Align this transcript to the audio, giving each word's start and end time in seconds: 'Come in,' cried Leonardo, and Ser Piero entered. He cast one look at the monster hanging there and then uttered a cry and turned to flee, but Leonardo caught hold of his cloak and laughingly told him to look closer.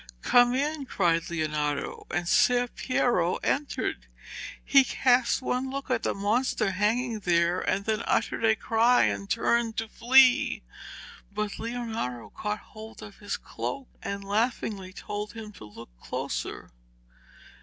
'Come 0.23 0.55
in,' 0.55 0.87
cried 0.87 1.29
Leonardo, 1.29 2.07
and 2.09 2.27
Ser 2.27 2.67
Piero 2.67 3.35
entered. 3.43 4.07
He 4.65 4.83
cast 4.83 5.43
one 5.43 5.69
look 5.69 5.91
at 5.91 6.01
the 6.01 6.15
monster 6.15 6.71
hanging 6.71 7.19
there 7.19 7.59
and 7.61 7.85
then 7.85 8.01
uttered 8.07 8.43
a 8.43 8.55
cry 8.55 9.03
and 9.03 9.29
turned 9.29 9.77
to 9.77 9.87
flee, 9.87 10.63
but 11.31 11.59
Leonardo 11.59 12.31
caught 12.31 12.57
hold 12.73 13.03
of 13.03 13.19
his 13.19 13.37
cloak 13.37 13.89
and 14.01 14.23
laughingly 14.23 14.91
told 14.91 15.33
him 15.33 15.51
to 15.51 15.65
look 15.65 15.91
closer. 16.01 16.71